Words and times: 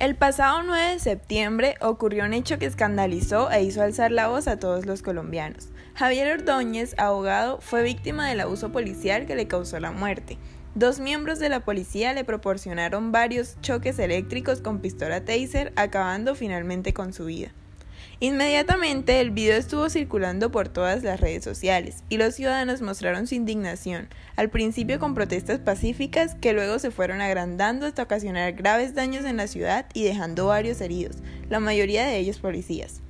El 0.00 0.14
pasado 0.14 0.62
9 0.62 0.92
de 0.92 0.98
septiembre 1.00 1.74
ocurrió 1.80 2.24
un 2.24 2.32
hecho 2.32 2.56
que 2.60 2.66
escandalizó 2.66 3.50
e 3.50 3.64
hizo 3.64 3.82
alzar 3.82 4.12
la 4.12 4.28
voz 4.28 4.46
a 4.46 4.56
todos 4.56 4.86
los 4.86 5.02
colombianos. 5.02 5.70
Javier 5.96 6.38
Ordóñez, 6.38 6.94
abogado, 6.98 7.60
fue 7.60 7.82
víctima 7.82 8.28
del 8.28 8.38
abuso 8.38 8.70
policial 8.70 9.26
que 9.26 9.34
le 9.34 9.48
causó 9.48 9.80
la 9.80 9.90
muerte. 9.90 10.38
Dos 10.76 11.00
miembros 11.00 11.40
de 11.40 11.48
la 11.48 11.64
policía 11.64 12.12
le 12.12 12.22
proporcionaron 12.22 13.10
varios 13.10 13.60
choques 13.60 13.98
eléctricos 13.98 14.60
con 14.60 14.78
pistola 14.78 15.24
taser, 15.24 15.72
acabando 15.74 16.36
finalmente 16.36 16.94
con 16.94 17.12
su 17.12 17.24
vida. 17.24 17.50
Inmediatamente 18.20 19.20
el 19.20 19.30
video 19.30 19.56
estuvo 19.56 19.88
circulando 19.88 20.50
por 20.50 20.68
todas 20.68 21.04
las 21.04 21.20
redes 21.20 21.44
sociales 21.44 22.02
y 22.08 22.16
los 22.16 22.34
ciudadanos 22.34 22.82
mostraron 22.82 23.26
su 23.28 23.36
indignación, 23.36 24.08
al 24.34 24.50
principio 24.50 24.98
con 24.98 25.14
protestas 25.14 25.60
pacíficas 25.60 26.34
que 26.34 26.52
luego 26.52 26.80
se 26.80 26.90
fueron 26.90 27.20
agrandando 27.20 27.86
hasta 27.86 28.02
ocasionar 28.02 28.54
graves 28.54 28.94
daños 28.94 29.24
en 29.24 29.36
la 29.36 29.46
ciudad 29.46 29.86
y 29.94 30.02
dejando 30.04 30.46
varios 30.46 30.80
heridos, 30.80 31.16
la 31.48 31.60
mayoría 31.60 32.06
de 32.06 32.16
ellos 32.16 32.38
policías. 32.38 33.02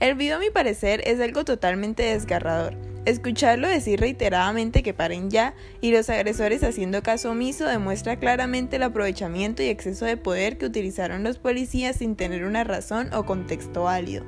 El 0.00 0.14
video 0.16 0.36
a 0.36 0.40
mi 0.40 0.50
parecer 0.50 1.02
es 1.06 1.18
algo 1.20 1.46
totalmente 1.46 2.02
desgarrador, 2.02 2.76
Escucharlo 3.06 3.68
decir 3.68 4.00
reiteradamente 4.00 4.82
que 4.82 4.92
paren 4.92 5.30
ya 5.30 5.54
y 5.80 5.92
los 5.92 6.10
agresores 6.10 6.64
haciendo 6.64 7.04
caso 7.04 7.30
omiso 7.30 7.64
demuestra 7.64 8.18
claramente 8.18 8.76
el 8.76 8.82
aprovechamiento 8.82 9.62
y 9.62 9.68
exceso 9.68 10.04
de 10.04 10.16
poder 10.16 10.58
que 10.58 10.66
utilizaron 10.66 11.22
los 11.22 11.38
policías 11.38 11.94
sin 11.94 12.16
tener 12.16 12.44
una 12.44 12.64
razón 12.64 13.14
o 13.14 13.24
contexto 13.24 13.84
válido. 13.84 14.24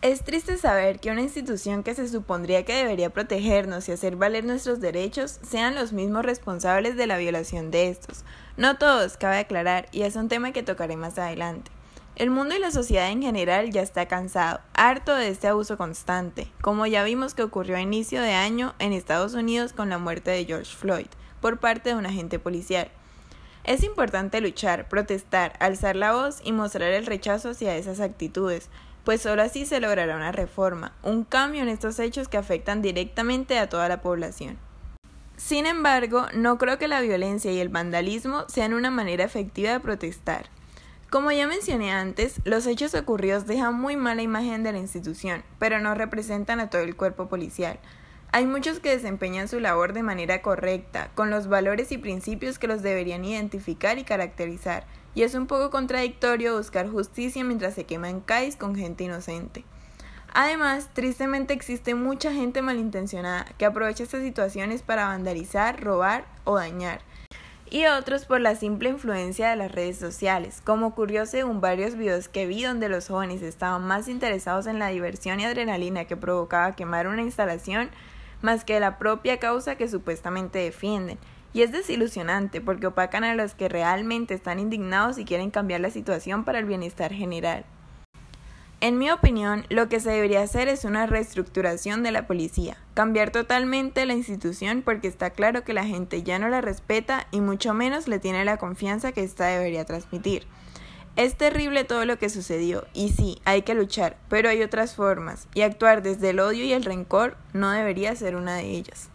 Es 0.00 0.24
triste 0.24 0.56
saber 0.56 1.00
que 1.00 1.10
una 1.10 1.20
institución 1.20 1.82
que 1.82 1.94
se 1.94 2.08
supondría 2.08 2.64
que 2.64 2.72
debería 2.72 3.10
protegernos 3.10 3.86
y 3.90 3.92
hacer 3.92 4.16
valer 4.16 4.46
nuestros 4.46 4.80
derechos 4.80 5.38
sean 5.46 5.74
los 5.74 5.92
mismos 5.92 6.24
responsables 6.24 6.96
de 6.96 7.06
la 7.06 7.18
violación 7.18 7.70
de 7.70 7.90
estos. 7.90 8.24
No 8.56 8.78
todos, 8.78 9.18
cabe 9.18 9.36
aclarar, 9.36 9.88
y 9.92 10.00
es 10.00 10.16
un 10.16 10.28
tema 10.30 10.52
que 10.52 10.62
tocaré 10.62 10.96
más 10.96 11.18
adelante. 11.18 11.70
El 12.20 12.28
mundo 12.28 12.54
y 12.54 12.58
la 12.58 12.70
sociedad 12.70 13.08
en 13.08 13.22
general 13.22 13.70
ya 13.70 13.80
está 13.80 14.04
cansado, 14.04 14.60
harto 14.74 15.14
de 15.14 15.28
este 15.28 15.48
abuso 15.48 15.78
constante, 15.78 16.52
como 16.60 16.84
ya 16.84 17.02
vimos 17.02 17.32
que 17.32 17.42
ocurrió 17.42 17.78
a 17.78 17.80
inicio 17.80 18.20
de 18.20 18.34
año 18.34 18.74
en 18.78 18.92
Estados 18.92 19.32
Unidos 19.32 19.72
con 19.72 19.88
la 19.88 19.96
muerte 19.96 20.30
de 20.30 20.44
George 20.44 20.76
Floyd 20.76 21.06
por 21.40 21.60
parte 21.60 21.88
de 21.88 21.94
un 21.94 22.04
agente 22.04 22.38
policial. 22.38 22.90
Es 23.64 23.82
importante 23.84 24.42
luchar, 24.42 24.86
protestar, 24.90 25.54
alzar 25.60 25.96
la 25.96 26.12
voz 26.12 26.42
y 26.44 26.52
mostrar 26.52 26.92
el 26.92 27.06
rechazo 27.06 27.48
hacia 27.48 27.74
esas 27.76 28.00
actitudes, 28.00 28.68
pues 29.02 29.22
solo 29.22 29.40
así 29.40 29.64
se 29.64 29.80
logrará 29.80 30.14
una 30.14 30.30
reforma, 30.30 30.92
un 31.02 31.24
cambio 31.24 31.62
en 31.62 31.70
estos 31.70 31.98
hechos 31.98 32.28
que 32.28 32.36
afectan 32.36 32.82
directamente 32.82 33.58
a 33.58 33.70
toda 33.70 33.88
la 33.88 34.02
población. 34.02 34.58
Sin 35.38 35.64
embargo, 35.64 36.26
no 36.34 36.58
creo 36.58 36.76
que 36.76 36.86
la 36.86 37.00
violencia 37.00 37.50
y 37.50 37.60
el 37.60 37.70
vandalismo 37.70 38.44
sean 38.46 38.74
una 38.74 38.90
manera 38.90 39.24
efectiva 39.24 39.72
de 39.72 39.80
protestar. 39.80 40.59
Como 41.10 41.32
ya 41.32 41.48
mencioné 41.48 41.90
antes, 41.90 42.40
los 42.44 42.68
hechos 42.68 42.94
ocurridos 42.94 43.44
dejan 43.44 43.74
muy 43.74 43.96
mala 43.96 44.22
imagen 44.22 44.62
de 44.62 44.70
la 44.70 44.78
institución, 44.78 45.42
pero 45.58 45.80
no 45.80 45.96
representan 45.96 46.60
a 46.60 46.70
todo 46.70 46.82
el 46.82 46.94
cuerpo 46.94 47.28
policial. 47.28 47.80
Hay 48.30 48.46
muchos 48.46 48.78
que 48.78 48.90
desempeñan 48.90 49.48
su 49.48 49.58
labor 49.58 49.92
de 49.92 50.04
manera 50.04 50.40
correcta, 50.40 51.10
con 51.16 51.30
los 51.30 51.48
valores 51.48 51.90
y 51.90 51.98
principios 51.98 52.60
que 52.60 52.68
los 52.68 52.82
deberían 52.82 53.24
identificar 53.24 53.98
y 53.98 54.04
caracterizar, 54.04 54.86
y 55.16 55.24
es 55.24 55.34
un 55.34 55.48
poco 55.48 55.70
contradictorio 55.70 56.56
buscar 56.56 56.88
justicia 56.88 57.42
mientras 57.42 57.74
se 57.74 57.86
queman 57.86 58.20
CAIs 58.20 58.54
con 58.54 58.76
gente 58.76 59.02
inocente. 59.02 59.64
Además, 60.32 60.90
tristemente 60.92 61.52
existe 61.52 61.96
mucha 61.96 62.32
gente 62.32 62.62
malintencionada 62.62 63.46
que 63.58 63.64
aprovecha 63.64 64.04
estas 64.04 64.22
situaciones 64.22 64.82
para 64.82 65.08
vandalizar, 65.08 65.82
robar 65.82 66.24
o 66.44 66.54
dañar, 66.54 67.00
y 67.70 67.86
otros 67.86 68.24
por 68.24 68.40
la 68.40 68.56
simple 68.56 68.88
influencia 68.88 69.48
de 69.48 69.56
las 69.56 69.70
redes 69.70 69.96
sociales, 69.96 70.60
como 70.64 70.88
ocurrió 70.88 71.24
según 71.24 71.60
varios 71.60 71.94
videos 71.94 72.28
que 72.28 72.46
vi 72.46 72.64
donde 72.64 72.88
los 72.88 73.06
jóvenes 73.06 73.42
estaban 73.42 73.86
más 73.86 74.08
interesados 74.08 74.66
en 74.66 74.80
la 74.80 74.88
diversión 74.88 75.38
y 75.38 75.44
adrenalina 75.44 76.04
que 76.04 76.16
provocaba 76.16 76.74
quemar 76.74 77.06
una 77.06 77.22
instalación 77.22 77.90
más 78.42 78.64
que 78.64 78.80
la 78.80 78.98
propia 78.98 79.38
causa 79.38 79.76
que 79.76 79.88
supuestamente 79.88 80.58
defienden. 80.58 81.18
Y 81.52 81.62
es 81.62 81.70
desilusionante 81.70 82.60
porque 82.60 82.88
opacan 82.88 83.22
a 83.22 83.34
los 83.34 83.54
que 83.54 83.68
realmente 83.68 84.34
están 84.34 84.58
indignados 84.58 85.18
y 85.18 85.24
quieren 85.24 85.50
cambiar 85.50 85.80
la 85.80 85.90
situación 85.90 86.44
para 86.44 86.58
el 86.58 86.64
bienestar 86.64 87.12
general. 87.12 87.64
En 88.82 88.96
mi 88.96 89.10
opinión, 89.10 89.66
lo 89.68 89.90
que 89.90 90.00
se 90.00 90.08
debería 90.08 90.40
hacer 90.40 90.68
es 90.68 90.86
una 90.86 91.04
reestructuración 91.04 92.02
de 92.02 92.12
la 92.12 92.26
policía, 92.26 92.78
cambiar 92.94 93.30
totalmente 93.30 94.06
la 94.06 94.14
institución 94.14 94.80
porque 94.80 95.06
está 95.06 95.28
claro 95.28 95.64
que 95.64 95.74
la 95.74 95.84
gente 95.84 96.22
ya 96.22 96.38
no 96.38 96.48
la 96.48 96.62
respeta 96.62 97.26
y 97.30 97.42
mucho 97.42 97.74
menos 97.74 98.08
le 98.08 98.18
tiene 98.18 98.42
la 98.46 98.56
confianza 98.56 99.12
que 99.12 99.22
ésta 99.22 99.48
debería 99.48 99.84
transmitir. 99.84 100.46
Es 101.14 101.36
terrible 101.36 101.84
todo 101.84 102.06
lo 102.06 102.18
que 102.18 102.30
sucedió 102.30 102.86
y 102.94 103.10
sí, 103.10 103.42
hay 103.44 103.62
que 103.62 103.74
luchar, 103.74 104.16
pero 104.30 104.48
hay 104.48 104.62
otras 104.62 104.94
formas 104.94 105.46
y 105.52 105.60
actuar 105.60 106.00
desde 106.00 106.30
el 106.30 106.40
odio 106.40 106.64
y 106.64 106.72
el 106.72 106.84
rencor 106.84 107.36
no 107.52 107.70
debería 107.70 108.16
ser 108.16 108.34
una 108.34 108.56
de 108.56 108.70
ellas. 108.70 109.10